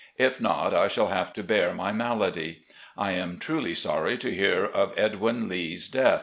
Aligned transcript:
If 0.17 0.41
not, 0.41 0.73
I 0.73 0.87
shall 0.87 1.09
have 1.09 1.31
to 1.33 1.43
bear 1.43 1.75
my 1.75 1.91
malady. 1.91 2.63
I 2.97 3.11
am 3.11 3.37
truly 3.37 3.75
sorry 3.75 4.17
to 4.17 4.33
hear 4.33 4.65
of 4.65 4.95
Edwin 4.97 5.47
Lee's 5.47 5.89
death. 5.89 6.19